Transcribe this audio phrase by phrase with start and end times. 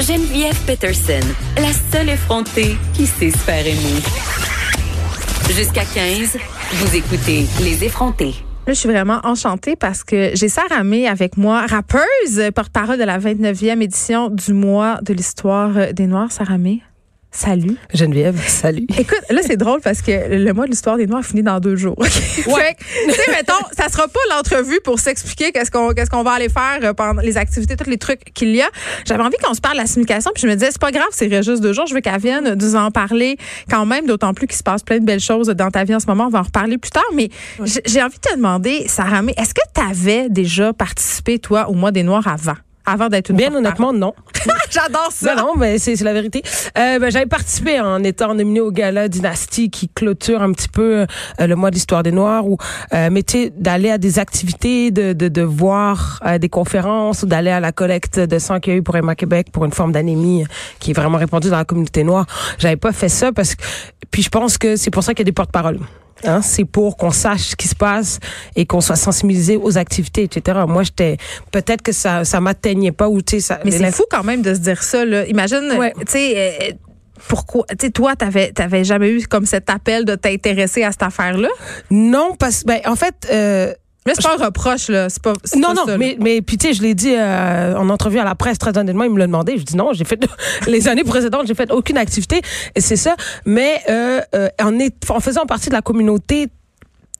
[0.00, 4.02] Geneviève Peterson, la seule effrontée qui sait se faire aimer.
[5.48, 6.36] Jusqu'à 15,
[6.72, 8.34] vous écoutez Les effrontés.
[8.66, 13.18] Là, je suis vraiment enchantée parce que j'ai Sarah avec moi, rappeuse, porte-parole de la
[13.18, 16.32] 29e édition du mois de l'histoire des Noirs.
[16.32, 16.80] Sarah May?
[17.34, 17.76] Salut.
[17.92, 18.86] Geneviève, salut.
[18.96, 21.74] Écoute, là, c'est drôle parce que le mois de l'histoire des Noirs finit dans deux
[21.74, 21.98] jours.
[22.46, 22.76] Ouais.
[22.78, 26.48] tu sais, mettons, ça sera pas l'entrevue pour s'expliquer qu'est-ce qu'on qu'est-ce qu'on va aller
[26.48, 28.68] faire euh, pendant les activités, tous les trucs qu'il y a.
[29.06, 31.06] J'avais envie qu'on se parle de la signification, puis je me disais, c'est pas grave,
[31.10, 31.86] c'est juste deux jours.
[31.86, 33.36] Je veux qu'elle vienne nous en parler
[33.70, 36.00] quand même, d'autant plus qu'il se passe plein de belles choses dans ta vie en
[36.00, 36.26] ce moment.
[36.26, 37.02] On va en reparler plus tard.
[37.14, 37.30] Mais
[37.86, 41.74] j'ai envie de te demander, Sarah, mais est-ce que tu avais déjà participé, toi, au
[41.74, 42.56] mois des Noirs avant?
[42.86, 44.14] Avant d'être une Bien honnêtement, non.
[44.70, 45.34] J'adore ça.
[45.34, 46.42] Ben non, mais c'est la vérité.
[46.78, 51.06] Euh, ben, j'avais participé en étant nominée au gala Dynastie qui clôture un petit peu
[51.40, 52.58] euh, le mois de l'histoire des Noirs ou
[52.92, 57.26] euh, mais tu d'aller à des activités, de, de, de voir euh, des conférences ou
[57.26, 59.72] d'aller à la collecte de sang qu'il y a eu pour Emma Québec pour une
[59.72, 60.44] forme d'anémie
[60.78, 62.26] qui est vraiment répandue dans la communauté noire.
[62.58, 63.64] J'avais pas fait ça parce que
[64.10, 65.80] puis je pense que c'est pour ça qu'il y a des porte-paroles.
[66.22, 68.18] Hein, c'est pour qu'on sache ce qui se passe
[68.56, 70.60] et qu'on soit sensibilisé aux activités, etc.
[70.66, 71.16] Moi, j'étais
[71.50, 73.60] peut-être que ça ça m'atteignait pas ou tu sais ça.
[73.64, 75.04] Mais c'est fou quand même de se dire ça.
[75.04, 75.26] Là.
[75.26, 76.34] Imagine, tu sais.
[76.36, 76.72] Euh,
[77.28, 81.04] pourquoi tu sais toi t'avais t'avais jamais eu comme cet appel de t'intéresser à cette
[81.04, 81.48] affaire là
[81.90, 83.72] Non parce ben en fait euh,
[84.06, 85.08] mais c'est pas un reproche, là.
[85.08, 87.76] C'est pas, non, pas non, ça, mais, mais puis tu sais, je l'ai dit euh,
[87.76, 89.56] en entrevue à la presse très honnêtement, il me l'a demandé.
[89.56, 90.24] Je dis non, j'ai fait
[90.66, 92.42] les années précédentes, j'ai fait aucune activité
[92.74, 93.16] et c'est ça.
[93.46, 96.48] Mais euh, euh, en, est, en faisant partie de la communauté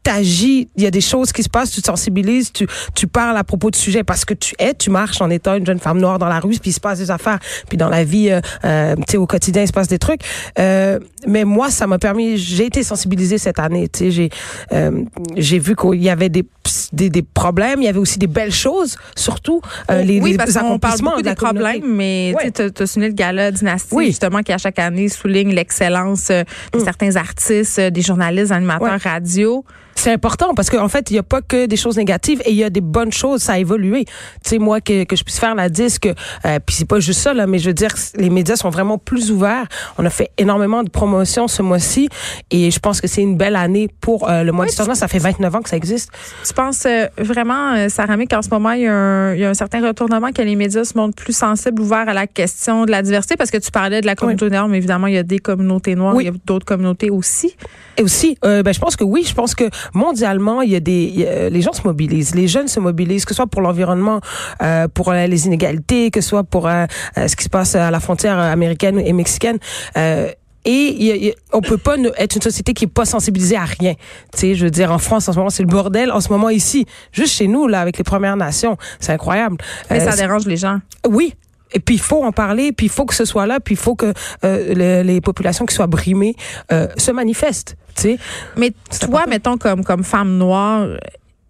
[0.05, 3.37] t'agis, il y a des choses qui se passent, tu te sensibilises, tu, tu parles
[3.37, 5.99] à propos de sujets parce que tu es, tu marches en étant une jeune femme
[5.99, 7.39] noire dans la rue, puis il se passe des affaires,
[7.69, 10.21] puis dans la vie, euh, euh, tu sais, au quotidien, il se passe des trucs.
[10.59, 14.31] Euh, mais moi, ça m'a permis, j'ai été sensibilisée cette année, tu sais, j'ai,
[14.73, 15.03] euh,
[15.37, 16.45] j'ai vu qu'il y avait des,
[16.93, 19.61] des, des, problèmes, il y avait aussi des belles choses, surtout
[19.91, 22.51] euh, les, oui, les parce qu'on parle beaucoup de des problèmes, mais ouais.
[22.53, 24.07] tu as souligné le gala Dynastie, Oui.
[24.09, 26.45] justement, qui à chaque année souligne l'excellence de
[26.75, 26.81] Mm.
[26.85, 29.11] certains artistes, euh, des journalistes, animateurs Ouais.
[29.11, 29.65] radio.
[29.95, 32.57] C'est important parce qu'en fait, il n'y a pas que des choses négatives et il
[32.57, 33.43] y a des bonnes choses.
[33.43, 34.05] Ça a évolué.
[34.05, 34.13] Tu
[34.51, 37.35] sais, moi, que, que je puisse faire la disque, euh, puis c'est pas juste ça,
[37.35, 39.67] là, mais je veux dire, les médias sont vraiment plus ouverts.
[39.99, 42.09] On a fait énormément de promotions ce mois-ci
[42.51, 44.95] et je pense que c'est une belle année pour euh, le mois Oui, d'histoire.
[44.97, 46.11] Ça fait 29 ans que ça existe.
[46.47, 49.41] Tu penses euh, vraiment, euh, Sarah May, qu'en ce moment, il y, a un, il
[49.41, 52.27] y a un certain retournement, que les médias se montrent plus sensibles, ouverts à la
[52.27, 53.37] question de la diversité?
[53.37, 55.95] Parce que tu parlais de la communauté noire, mais évidemment, il y a des communautés
[55.95, 56.25] noires, Oui.
[56.25, 57.57] il y a d'autres communautés aussi.
[57.97, 60.81] Et aussi, euh, ben, je pense que oui, je pense que mondialement, il y a
[60.81, 63.61] des, y a- les gens se mobilisent, les jeunes se mobilisent, que ce soit pour
[63.61, 64.21] l'environnement,
[64.63, 66.87] euh, pour euh, les inégalités, que ce soit pour euh,
[67.19, 69.59] euh, ce qui se passe à la frontière américaine et mexicaine.
[69.97, 70.31] Euh,
[70.67, 72.89] et il y a- il y a- on peut pas être une société qui est
[72.89, 73.93] pas sensibilisée à rien.
[74.33, 76.11] Tu sais, je veux dire, en France, en ce moment, c'est le bordel.
[76.11, 79.59] En ce moment, ici, juste chez nous, là, avec les Premières Nations, c'est incroyable.
[79.91, 80.79] Mais ça dérange les gens.
[81.07, 81.35] oui.
[81.73, 83.79] Et puis il faut en parler, puis il faut que ce soit là, puis il
[83.79, 84.13] faut que
[84.45, 86.37] euh, les, les populations qui soient brimées
[86.73, 87.77] euh, se manifestent.
[87.97, 88.19] Tu sais.
[88.57, 90.87] Mais toi, mettons, comme, comme femme noire,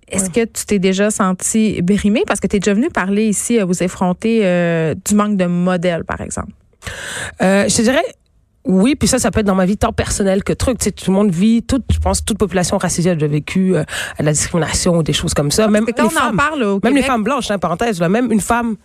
[0.08, 2.24] est-ce que tu t'es déjà sentie brimée?
[2.26, 5.46] Parce que tu es déjà venue parler ici, à vous effronter euh, du manque de
[5.46, 6.52] modèles, par exemple.
[7.42, 8.04] Euh, je te dirais.
[8.66, 10.78] Oui, puis ça, ça peut être dans ma vie tant personnelle que truc.
[10.78, 13.76] Tu sais, tout le monde vit, toute, je pense, toute population racisée a déjà vécu
[13.76, 13.84] euh,
[14.18, 15.68] la discrimination ou des choses comme ça.
[15.68, 18.08] même quand les on en femmes, parle au même les femmes blanches, hein, parenthèse, là,
[18.08, 18.76] même une femme,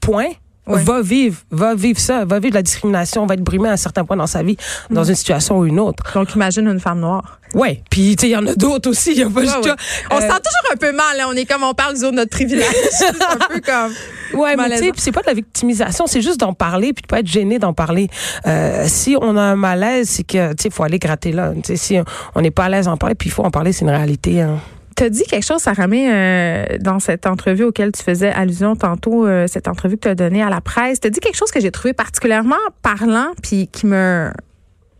[0.00, 0.26] point,
[0.66, 4.04] Va vivre, va vivre ça, va vivre la discrimination, va être brimée à un certain
[4.04, 4.56] point dans sa vie,
[4.90, 6.04] dans une situation ou une autre.
[6.14, 7.40] donc imagine une femme noire.
[7.54, 9.10] Ouais, puis tu sais, il y en a d'autres aussi.
[9.12, 9.62] Il y a pas Ouais, juste ouais.
[9.62, 9.76] toi.
[10.10, 11.26] On Euh, se sent toujours un peu mal, hein.
[11.28, 12.64] on est comme on parle du de notre privilège.
[12.90, 13.92] C'est un peu comme.
[14.40, 17.06] Ouais, mais tu sais, c'est pas de la victimisation, c'est juste d'en parler, puis de
[17.08, 18.08] pas être gêné d'en parler.
[18.46, 21.52] Euh, si on a un malaise, c'est que tu sais, faut aller gratter là.
[21.56, 21.98] Tu sais, si
[22.34, 24.40] on n'est pas à l'aise d'en parler, puis il faut en parler, c'est une réalité.
[24.40, 24.58] Hein.
[24.96, 28.76] Tu as dit quelque chose, Sarah May, euh, dans cette entrevue auquel tu faisais allusion
[28.76, 31.00] tantôt, euh, cette entrevue que tu as donnée à la presse.
[31.00, 34.30] Tu as dit quelque chose que j'ai trouvé particulièrement parlant, puis qui me.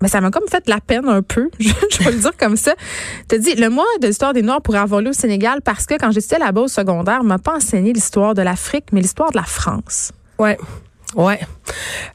[0.00, 2.56] Mais ça m'a comme fait la peine un peu, je, je vais le dire comme
[2.56, 2.74] ça.
[3.28, 5.86] Tu as dit, le mois de l'histoire des Noirs pourrait avoir lieu au Sénégal parce
[5.86, 9.30] que quand j'étudiais là-bas au secondaire, on m'a pas enseigné l'histoire de l'Afrique, mais l'histoire
[9.30, 10.12] de la France.
[10.38, 10.58] Ouais.
[11.14, 11.40] Ouais.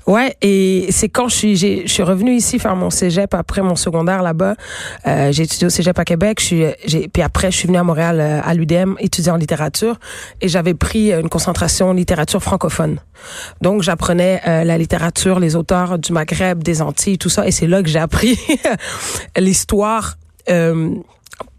[0.08, 3.76] Ouais, et c'est quand je suis je suis revenue ici faire mon cégep après mon
[3.76, 4.56] secondaire là-bas.
[5.06, 8.20] Euh, j'ai étudié au cégep à Québec, j'ai puis après je suis venue à Montréal
[8.20, 10.00] euh, à l'UDM étudier en littérature
[10.42, 13.00] et j'avais pris une concentration en littérature francophone.
[13.62, 17.68] Donc j'apprenais euh, la littérature, les auteurs du Maghreb, des Antilles, tout ça et c'est
[17.68, 18.40] là que j'ai appris
[19.38, 20.18] l'histoire
[20.50, 20.96] euh,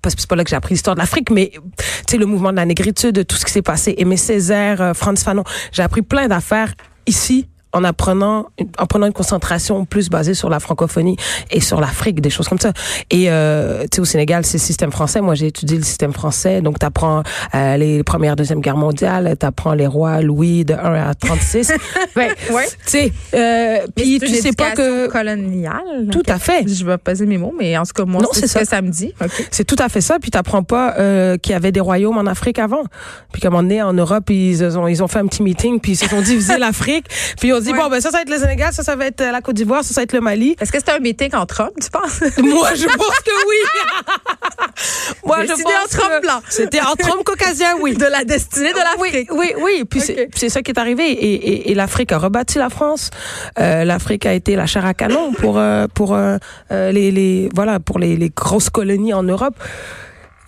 [0.03, 2.27] parce que c'est pas là que j'ai appris l'histoire de l'Afrique, mais tu sais le
[2.27, 5.83] mouvement de la négritude, tout ce qui s'est passé, Aimé Césaire, euh, Franz Fanon, j'ai
[5.83, 6.73] appris plein d'affaires
[7.09, 8.47] ici en apprenant,
[8.79, 11.17] en prenant une concentration plus basée sur la francophonie
[11.51, 12.73] et sur l'Afrique, des choses comme ça.
[13.11, 15.21] Et euh, tu sais, au Sénégal, c'est le système français.
[15.21, 17.23] Moi, j'ai étudié le système français, donc tu apprends
[17.55, 21.73] euh, les premières, deuxième guerre mondiale, tu apprends les rois Louis de 1 à 36.
[22.17, 22.29] ouais.
[22.51, 22.67] ouais.
[22.67, 26.09] Tu sais, euh, puis tu sais pas que coloniale.
[26.11, 26.67] Tout à fait.
[26.69, 28.91] Je vais peser mes mots, mais en tout cas moi, c'est ce que ça me
[28.91, 29.15] dit.
[29.51, 30.19] C'est tout à fait ça.
[30.19, 32.85] Puis t'apprends pas euh, qu'il y avait des royaumes en Afrique avant.
[33.33, 35.93] Puis comme on est en Europe, ils ont ils ont fait un petit meeting, puis
[35.93, 37.07] ils se sont divisés l'Afrique.
[37.41, 39.21] Puis on dit bon ben ça ça va être le Sénégal, ça ça va être
[39.21, 40.57] la Côte d'Ivoire, ça ça va être le Mali.
[40.61, 42.21] Est-ce que c'était un meeting entre hommes, tu penses?
[42.39, 43.57] Moi je pense que oui.
[45.27, 46.43] Moi je pense entre hommes blancs.
[46.49, 47.95] C'était entre hommes caucasiens, oui.
[47.95, 49.31] De la destinée de l'Afrique.
[49.33, 49.85] Oui, oui, oui.
[49.89, 50.29] Puis okay.
[50.35, 53.11] c'est ça qui est arrivé et, et, et l'Afrique a rebâti la France.
[53.59, 56.39] Euh, L'Afrique a été la chair à canon pour euh, pour euh,
[56.71, 59.57] les, les voilà pour les, les grosses colonies en Europe.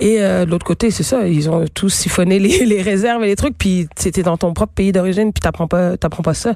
[0.01, 3.27] Et euh, de l'autre côté, c'est ça, ils ont tous siphonné les, les réserves et
[3.27, 6.55] les trucs, puis c'était dans ton propre pays d'origine, puis t'apprends pas, t'apprends pas ça.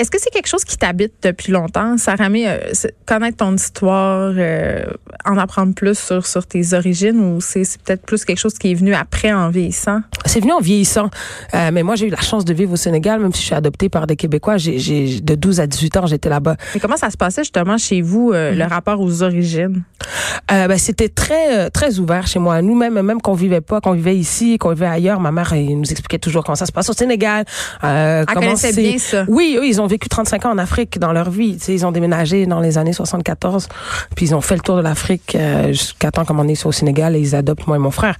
[0.00, 2.58] Est-ce que c'est quelque chose qui t'habite depuis longtemps, Sarah May, euh,
[3.04, 4.84] connaître ton histoire, euh,
[5.26, 8.74] en apprendre plus sur, sur tes origines ou c'est peut-être plus quelque chose qui est
[8.74, 10.00] venu après en vieillissant?
[10.24, 11.10] C'est venu en vieillissant.
[11.54, 13.54] Euh, mais moi, j'ai eu la chance de vivre au Sénégal, même si je suis
[13.54, 14.56] adoptée par des Québécois.
[14.56, 16.56] J'ai, de 12 à 18 ans, j'étais là-bas.
[16.72, 18.56] Mais comment ça se passait justement chez vous, euh, mm-hmm.
[18.56, 19.82] le rapport aux origines?
[20.48, 22.60] Ben, c'était très, très ouvert chez moi.
[22.60, 25.90] Nous-mêmes, même qu'on vivait pas, qu'on vivait ici, qu'on vivait ailleurs, ma mère elle nous
[25.90, 27.44] expliquait toujours comment ça se passe au Sénégal.
[27.84, 29.24] Euh, Elle comment c'est bien ça.
[29.28, 31.56] Oui, eux, ils ont vécu 35 ans en Afrique dans leur vie.
[31.56, 33.68] T'sais, ils ont déménagé dans les années 74,
[34.14, 36.72] puis ils ont fait le tour de l'Afrique euh, jusqu'à temps comme on est au
[36.72, 38.16] Sénégal et ils adoptent moi et mon frère.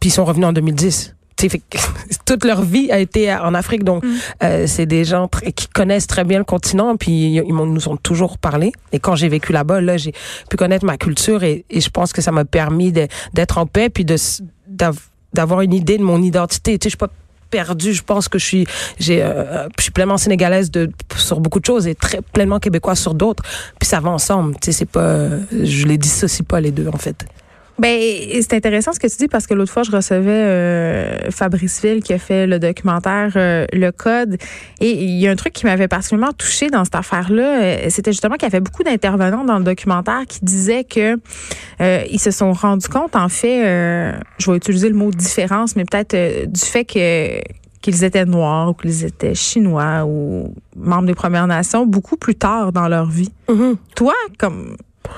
[0.00, 1.14] Puis ils sont revenus en 2010.
[1.36, 1.78] T'sais, fait que
[2.24, 4.14] toute leur vie a été en Afrique, donc mm.
[4.44, 8.38] euh, c'est des gens qui connaissent très bien le continent, puis ils nous ont toujours
[8.38, 8.72] parlé.
[8.92, 10.12] Et quand j'ai vécu là-bas, là, j'ai
[10.48, 13.88] pu connaître ma culture et, et je pense que ça m'a permis d'être en paix,
[13.90, 14.16] puis de
[15.32, 16.78] d'avoir une idée de mon identité.
[16.78, 17.10] Tu sais, je suis pas
[17.50, 17.92] perdu.
[17.92, 18.66] Je pense que je suis,
[18.98, 22.98] j'ai, euh, je suis pleinement sénégalaise de sur beaucoup de choses et très pleinement québécoise
[22.98, 23.42] sur d'autres.
[23.78, 24.54] Puis ça va ensemble.
[24.54, 27.26] Tu sais, c'est pas, je les dissocie pas les deux en fait.
[27.78, 28.00] Ben,
[28.40, 32.02] c'est intéressant ce que tu dis parce que l'autre fois, je recevais euh, Fabrice Ville
[32.02, 34.38] qui a fait le documentaire euh, Le Code.
[34.80, 37.62] Et il y a un truc qui m'avait particulièrement touché dans cette affaire-là.
[37.62, 41.18] Euh, C'était justement qu'il y avait beaucoup d'intervenants dans le documentaire qui disaient que
[41.80, 45.84] euh, ils se sont rendus compte, en fait, je vais utiliser le mot différence, mais
[45.84, 47.40] peut-être du fait que
[47.82, 52.72] qu'ils étaient noirs ou qu'ils étaient chinois ou membres des Premières Nations beaucoup plus tard
[52.72, 53.30] dans leur vie.
[53.48, 53.76] Mm-hmm.
[53.94, 54.76] Toi, comme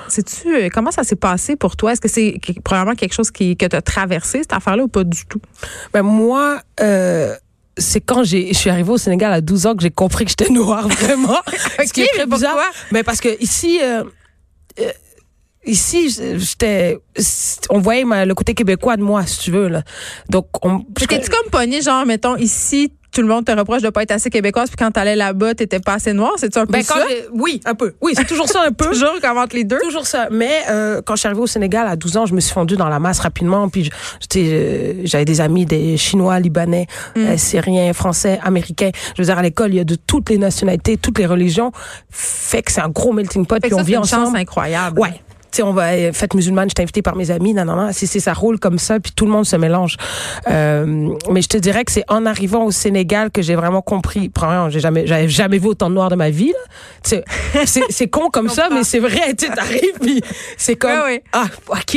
[0.09, 1.93] Sais-tu euh, comment ça s'est passé pour toi?
[1.93, 5.05] Est-ce que c'est probablement quelque chose qui, que tu as traversé, cette affaire-là, ou pas
[5.05, 5.41] du tout?
[5.93, 7.35] Ben moi, euh,
[7.79, 10.31] c'est quand j'ai, je suis arrivée au Sénégal à 12 ans que j'ai compris que
[10.31, 11.39] j'étais noire, vraiment.
[11.39, 12.59] okay, Ce qui est très bizarre.
[12.93, 14.05] Mais parce que ici, euh,
[14.81, 14.91] euh,
[15.65, 16.99] ici, j'étais,
[17.71, 19.83] on voyait ma, le côté québécois de moi, si tu veux, là.
[20.29, 20.81] Donc, on.
[20.81, 24.31] T'es-tu comme pogné, genre, mettons, ici, tout le monde te reproche de pas être assez
[24.31, 26.35] québécoise puis quand t'allais là-bas t'étais pas assez noire.
[26.37, 26.95] C'est un peu ben, ça?
[27.33, 27.95] oui un peu.
[28.01, 28.85] Oui c'est toujours ça un peu.
[28.93, 29.81] Toujours quand entre les deux?
[29.81, 30.29] Toujours ça.
[30.31, 32.77] Mais euh, quand je suis arrivée au Sénégal à 12 ans je me suis fondue
[32.77, 33.91] dans la masse rapidement puis
[35.05, 36.87] j'avais des amis des chinois libanais
[37.17, 37.21] mm.
[37.21, 38.91] euh, syriens français américains.
[39.17, 41.73] Je veux dire à l'école il y a de toutes les nationalités toutes les religions.
[42.11, 45.01] Fait que c'est un gros melting pot puis on vit ensemble chance incroyable.
[45.01, 45.21] Ouais
[45.57, 48.07] sais, on va fête musulmane, je t'ai invité par mes amis, non, non, non, c'est
[48.07, 49.97] ça roule comme ça, puis tout le monde se mélange.
[50.51, 54.29] Euh, mais je te dirais que c'est en arrivant au Sénégal que j'ai vraiment compris.
[54.29, 56.55] Premièrement, j'ai jamais, j'avais jamais vu autant de noirs de ma vie.
[57.03, 57.25] C'est,
[57.89, 59.35] c'est con comme ça, mais c'est vrai.
[59.35, 60.21] Tu arrives, puis
[60.57, 61.23] c'est comme ouais.
[61.33, 61.97] ah, ok.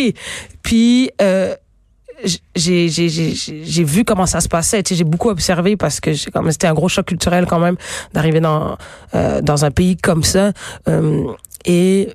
[0.63, 1.55] Puis euh,
[2.55, 6.89] j'ai vu comment ça se passait j'ai beaucoup observé parce que comme c'était un gros
[6.89, 7.77] choc culturel quand même
[8.13, 8.77] d'arriver dans
[9.15, 10.51] euh, dans un pays comme ça
[10.87, 11.25] euh,
[11.65, 12.09] et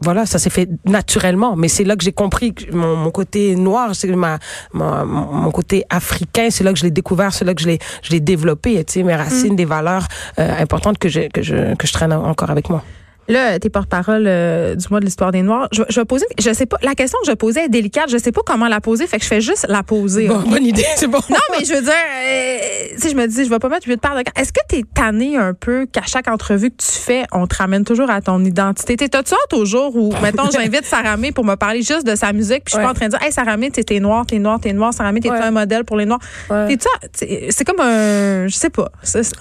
[0.00, 1.56] voilà, ça s'est fait naturellement.
[1.56, 4.38] Mais c'est là que j'ai compris que mon, mon côté noir, c'est ma,
[4.72, 7.78] ma, mon côté africain, c'est là que je l'ai découvert, c'est là que je l'ai,
[8.02, 8.84] je l'ai développé.
[8.84, 9.56] Tu sais, mes racines, mm.
[9.56, 10.06] des valeurs
[10.38, 12.82] euh, importantes que je, que je, que je traîne encore avec moi.
[13.28, 15.68] Là, t'es porte-parole euh, du mois de l'histoire des Noirs.
[15.70, 18.08] Je, je vais poser, je sais pas, la question que je posais est délicate.
[18.10, 20.28] Je sais pas comment la poser, fait que je fais juste la poser.
[20.28, 21.20] Bon, Bonne idée, c'est bon.
[21.28, 22.58] Non, mais je veux dire, euh,
[22.96, 25.36] si je me dis, je vais pas mettre huit paires de Est-ce que t'es tanné
[25.36, 28.96] un peu qu'à chaque entrevue que tu fais, on te ramène toujours à ton identité?
[28.96, 32.64] T'as-tu hâte au jour où, mettons, j'invite Saramé pour me parler juste de sa musique,
[32.64, 34.72] puis je suis pas en train de dire, hey, Saramé, t'es noir, t'es noir, t'es
[34.72, 35.38] noir, Saramé, t'es ouais.
[35.38, 36.20] un modèle pour les noirs?
[36.48, 36.68] Ouais.
[36.68, 38.90] T'es-tu, c'est comme un, je sais pas,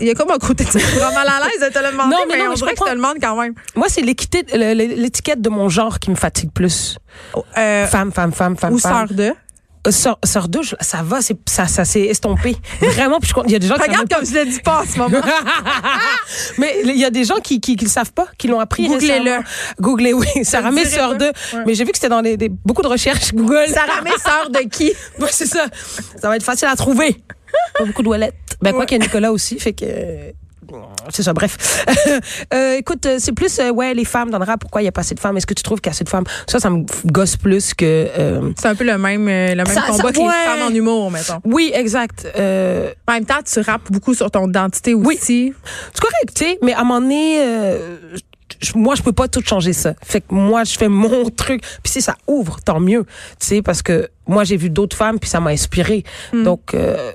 [0.01, 2.37] il y a comme un côté, vraiment à l'aise de te le demander, non, mais,
[2.37, 3.53] mais non, on dirait que te le demande quand même.
[3.77, 6.97] Moi, c'est l'équité l'étiquette de mon genre qui me fatigue plus.
[7.57, 8.73] Euh, femme, femme, femme, femme.
[8.73, 9.07] Ou femme.
[9.07, 9.33] sœur de?
[9.87, 12.57] Euh, sœur, sœur de, ça va, c'est, ça, ça s'est estompé.
[12.81, 14.85] Vraiment, puis il y a des gens qui Regarde comme je le dis pas en
[14.85, 15.21] ce moment.
[16.57, 18.87] mais il y a des gens qui, qui, qui le savent pas, qui l'ont appris
[18.87, 19.39] Googlez-le.
[19.79, 20.27] Googlez, oui.
[20.43, 21.25] Sarah May, sœur de.
[21.25, 21.63] Ouais.
[21.67, 23.67] Mais j'ai vu que c'était dans les, des, beaucoup de recherches Google.
[23.67, 24.87] Sarah May, sœur de qui?
[25.19, 25.67] ouais, c'est ça.
[26.19, 27.15] Ça va être facile à trouver.
[27.77, 28.35] Pas beaucoup de toilettes.
[28.59, 29.85] Ben, quoi qu'il y a Nicolas aussi, fait que
[31.09, 31.57] c'est ça, bref.
[32.53, 34.89] Euh, écoute, euh, c'est plus, euh, ouais, les femmes dans le rap, pourquoi il n'y
[34.89, 35.37] a pas assez de femmes?
[35.37, 36.23] Est-ce que tu trouves qu'il y a assez de femmes?
[36.47, 37.85] Ça, ça me gosse plus que...
[37.85, 40.73] euh, C'est un peu le même, le même Ça- combat ça- que les femmes en
[40.73, 41.39] humour, mettons.
[41.45, 42.27] Oui, exact.
[42.37, 45.53] Euh, En même temps, tu rappes beaucoup sur ton identité aussi.
[45.93, 47.97] c'est correct, tu sais, mais à un moment donné, euh,
[48.61, 49.93] je- moi, je peux pas tout changer ça.
[50.03, 51.61] Fait que moi, je fais mon truc.
[51.83, 53.05] Puis si ça ouvre, tant mieux,
[53.39, 56.03] tu sais, parce que moi, j'ai vu d'autres femmes, puis ça m'a inspiré.
[56.33, 57.11] Donc, euh,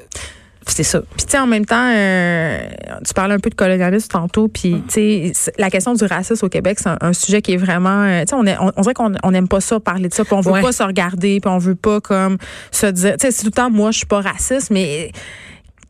[0.75, 1.01] c'est ça.
[1.17, 2.59] Puis tu sais, en même temps, euh,
[3.07, 6.49] tu parlais un peu de colonialisme tantôt, puis tu sais, la question du racisme au
[6.49, 8.81] Québec, c'est un, un sujet qui est vraiment, euh, tu sais, on, est- on, on
[8.83, 10.63] dirait qu'on on n'aime pas ça parler de ça, puis on veut Ouais.
[10.63, 12.39] pas se regarder, puis on veut pas comme
[12.71, 15.13] se dire, tu sais, c'est tout le temps, moi, je suis pas raciste, mais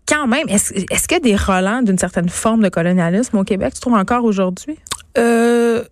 [0.09, 3.45] quand même, est-ce est-ce qu'il y a des relents d'une certaine forme de colonialisme au
[3.45, 4.79] Québec, tu trouves encore aujourd'hui?
[5.19, 5.85] Euh,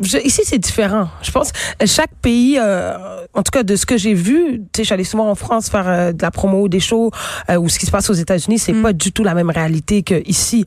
[0.00, 1.08] je- ici, c'est différent.
[1.22, 1.50] Je pense
[1.82, 2.96] euh, chaque pays, euh,
[3.34, 5.88] en tout cas de ce que j'ai vu, tu sais, allée souvent en France faire
[5.88, 7.10] euh, de la promo, des shows,
[7.50, 10.02] euh, ou ce qui se passe aux États-Unis, c'est pas du tout la même réalité
[10.02, 10.64] que ici.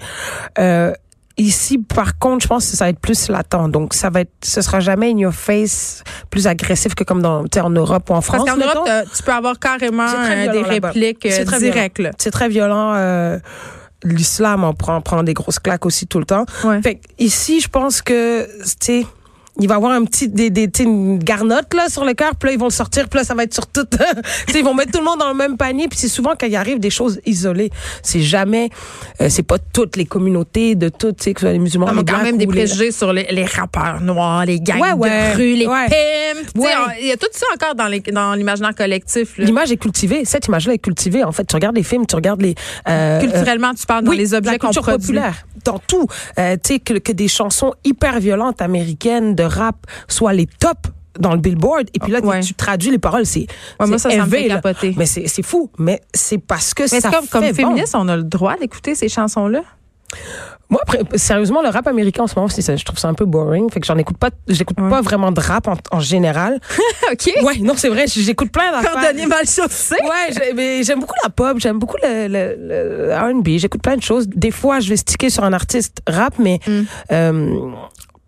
[0.60, 0.94] Euh,
[1.40, 3.70] Ici, par contre, je pense que ça va être plus latent.
[3.70, 7.44] Donc, ça va être, ce sera jamais in your face, plus agressif que comme dans,
[7.44, 8.44] tu sais, en Europe ou en France.
[8.44, 8.66] Parce qu'en.
[8.66, 11.28] Europe, tu peux avoir carrément euh, des répliques
[11.60, 12.02] directes.
[12.18, 12.94] c'est très violent.
[12.96, 13.38] euh,
[14.04, 16.46] L'islam en prend, prend des grosses claques aussi tout le temps.
[16.64, 16.82] Ouais.
[16.82, 19.06] Fait ici, je pense que, tu sais,
[19.60, 22.54] il va avoir un petit, des, des, une garnotte, là, sur le cœur, puis là,
[22.54, 23.98] ils vont le sortir, puis là, ça va être sur tout, tu
[24.54, 26.48] sais, ils vont mettre tout le monde dans le même panier, puis c'est souvent quand
[26.48, 27.72] il arrive des choses isolées.
[28.04, 28.70] C'est jamais,
[29.22, 31.88] euh, c'est pas toutes les communautés de toutes, tu sais, que ce soit les musulmans,
[31.90, 34.94] On les quand même des les- préjugés sur les, les rappeurs noirs, les gangs Ouais,
[34.94, 35.10] ouais.
[35.34, 35.88] de rue, les Ouais.
[36.64, 36.70] Ouais.
[37.02, 39.38] Il y a tout ça encore dans les- dans l'imaginaire collectif.
[39.38, 39.46] là.
[39.46, 40.26] L'image est cultivée.
[40.26, 41.24] Cette image-là est cultivée.
[41.24, 42.56] En fait, tu regardes les films, tu regardes les...
[42.88, 45.08] euh, Culturellement, tu parles dans oui, les objets qu'on culture produit.
[45.08, 46.08] populaire, dans tout.
[46.40, 49.76] Euh, tu sais, que, que des chansons hyper violentes américaines de rap
[50.08, 52.42] soient les tops dans le Billboard, et puis là, tu- Ouais.
[52.42, 53.48] tu traduis les paroles, c'est
[53.80, 54.56] Ouais, moi, c'est ça, ça me fait là.
[54.62, 54.94] capoter.
[54.98, 55.72] Mais c'est c'est fou.
[55.80, 58.94] Mais c'est parce que Mais ça comme, comme fait féministe, on a le droit d'écouter
[58.94, 59.62] ces chansons-là?
[59.62, 60.18] bon.
[60.70, 63.24] Moi, après, sérieusement, le rap américain en ce moment, ça, je trouve ça un peu
[63.26, 63.72] boring.
[63.72, 64.90] Fait que j'en écoute pas, j'écoute Ouais.
[64.90, 66.60] pas vraiment de rap en, en général.
[67.12, 67.32] OK.
[67.44, 68.92] Ouais, non, c'est vrai, j'écoute plein d'affaires.
[68.94, 69.96] Cordonnier mal chaussé.
[70.04, 74.04] Ouais, mais j'aime beaucoup la pop, j'aime beaucoup le, le, le R&B, j'écoute plein de
[74.04, 74.28] choses.
[74.28, 76.82] Des fois, je vais sticker sur un artiste rap, mais Mm.
[77.14, 77.60] euh,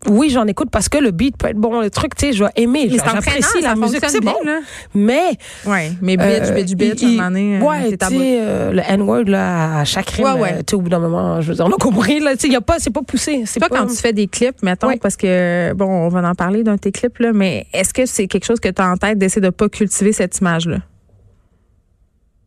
[0.07, 2.43] oui, j'en écoute parce que le beat peut être bon, le truc, tu sais, je
[2.45, 4.33] vais aimer, j'apprécie la musique, c'est bon.
[4.45, 4.59] là.
[4.95, 7.97] Mais Ouais, mais bitch, euh, bitch, bitch, il- à un moment donné, euh, ouais, c'est
[7.97, 10.53] tu sais, euh, le N-word là, à chaque rime, Ouais, ouais.
[10.53, 12.47] euh, tu sais, au bout d'un moment, je veux dire, on a compris là, tu
[12.47, 13.67] sais, y a pas, c'est pas poussé, c'est pas.
[13.67, 14.97] quand tu fais des clips, mettons, Ouais.
[14.97, 18.05] parce que, bon, on va en parler d'un de tes clips, là, mais est-ce que
[18.05, 20.77] c'est quelque chose que tu as en tête d'essayer de pas cultiver cette image-là?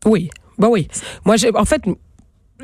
[0.07, 0.89] Oui, bah oui.
[1.25, 1.83] Moi, j'ai, en fait,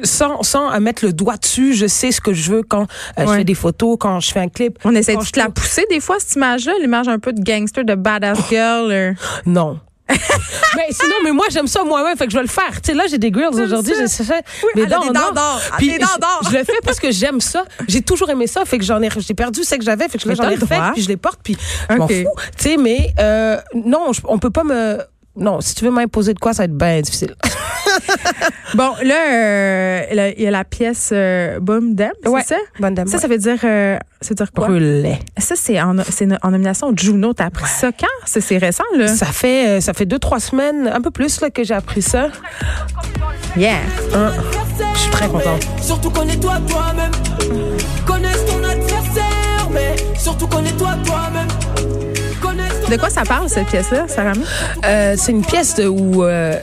[0.05, 2.87] sans, sans euh, mettre le doigt dessus, je sais ce que je veux quand euh,
[3.19, 3.37] je Ouais.
[3.39, 4.79] fais des photos, quand je fais un clip.
[4.85, 7.43] On essaie de je te la pousser des fois, cette image-là, l'image un peu de
[7.43, 8.91] gangster, de badass girl.
[8.91, 9.13] euh?
[9.47, 9.81] Non.
[10.11, 12.71] mais sinon, mais moi, j'aime ça moi-même, fait que je vais le faire.
[12.81, 14.07] Tu sais, là, j'ai des grills aujourd'hui, ça.
[14.07, 15.61] j'ai fait elle a des dents d'or.
[15.61, 15.91] Elle a Puis.
[15.91, 17.65] Je, je le fais parce que j'aime ça.
[17.87, 20.27] J'ai toujours aimé ça, fait que j'en ai, j'ai perdu ce que j'avais, fait que
[20.27, 21.59] là, Mais j'en ai refait, puis je les porte, puis
[21.91, 22.15] je m'en fous.
[22.57, 24.99] Tu sais, mais euh, non, je- on peut pas me.
[25.39, 27.35] Non, si tu veux m'imposer de quoi, ça va être bien difficile.
[28.75, 32.43] Bon, là, euh, il y a la pièce euh, Boom Dem, c'est Ouais.
[32.43, 32.57] ça?
[32.79, 33.07] Bonne dame.
[33.09, 34.67] Ça, ça veut dire, euh, ça veut dire quoi?
[34.69, 35.19] brûlait.
[35.39, 37.33] Ça, c'est en, c'est en nomination Juno.
[37.33, 38.07] T'as appris ça quand?
[38.27, 39.09] C'est c'est récent, là?
[39.09, 42.03] Ça fait, euh, ça fait deux, trois semaines, un peu plus, là, que j'ai appris
[42.03, 42.29] ça.
[43.57, 43.79] Yeah.
[44.15, 44.33] Hein.
[44.95, 45.67] Je suis très contente.
[45.81, 47.11] Surtout connais-toi toi-même.
[48.07, 51.49] Connaisse ton adversaire, mais surtout connais-toi toi-même.
[52.91, 54.33] De quoi ça parle, cette pièce-là, Sarah?
[54.85, 56.55] Euh, c'est une pièce de- où euh,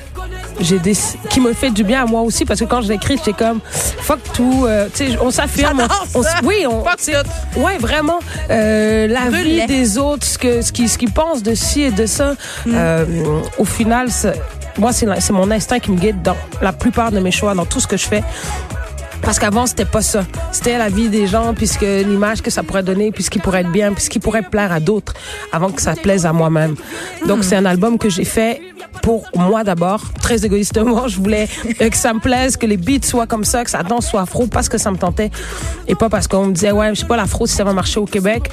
[0.60, 0.94] j'ai des
[1.30, 3.38] qui me fait du bien à moi aussi parce que quand je l'ai écrite, j'étais
[3.38, 7.00] comme fuck tout, euh, tu sais, on s'affirme, on, on oui, on, Fuck
[7.58, 11.54] ouais, vraiment, euh, la vie des autres, ce que ce qui ce qu'ils pensent de
[11.54, 12.34] ci et de ça.
[12.66, 12.76] Mm.
[13.60, 14.08] Au final,
[14.78, 17.80] moi, c'est mon instinct qui me guide dans la plupart de mes choix, dans tout
[17.80, 18.24] ce que je fais.
[19.22, 20.26] Parce qu'avant, c'était pas ça.
[20.52, 23.62] C'était la vie des gens, puisque l'image que ça pourrait donner, puis ce qui pourrait
[23.62, 25.14] être bien, puis ce qui pourrait plaire à d'autres,
[25.52, 26.76] avant que ça plaise à moi-même.
[27.28, 28.62] Donc, c'est un album que j'ai fait
[29.02, 31.08] pour moi d'abord, très égoïstement.
[31.08, 31.48] Je voulais
[31.80, 34.48] que ça me plaise, que les beats soient comme ça, que ça danse soit afro,
[34.48, 35.32] parce que ça me tentait,
[35.88, 38.00] et pas parce qu'on me disait, ouais, je sais pas, l'afro, si ça va marcher
[38.00, 38.50] au Québec.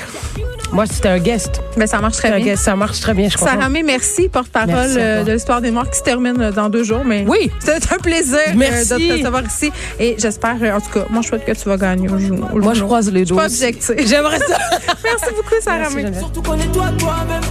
[0.72, 1.60] Moi, c'était un guest.
[1.76, 2.56] Mais ça marche C'était très bien.
[2.56, 3.48] Ça marche très bien, je crois.
[3.52, 7.02] Sarah May, merci, porte-parole euh, de l'histoire des morts qui se termine dans deux jours.
[7.04, 7.50] Mais Oui.
[7.60, 8.94] c'est un plaisir euh, Merci.
[9.08, 9.72] de te recevoir ici.
[9.98, 12.46] Et j'espère, euh, en tout cas, moi, je souhaite que tu vas gagner au Juno.
[12.52, 13.42] au Moi, je croise les doigts.
[13.42, 13.94] pas objective.
[14.06, 14.58] J'aimerais ça.
[15.04, 16.02] Merci beaucoup, Sarah Merci, May.
[16.02, 16.20] Geneviève.
[16.22, 17.42] Surtout connais-toi toi-même.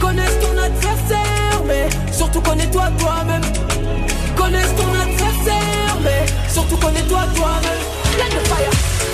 [0.00, 3.42] Connaisse ton adversaire, mais surtout connais-toi toi-même.
[4.36, 9.06] Connaisse ton adversaire, mais surtout connais-toi toi-même.